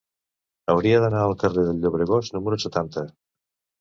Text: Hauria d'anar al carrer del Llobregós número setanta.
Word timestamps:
Hauria 0.73 1.01
d'anar 1.03 1.21
al 1.25 1.35
carrer 1.45 1.67
del 1.69 1.83
Llobregós 1.85 2.33
número 2.39 2.59
setanta. 2.67 3.05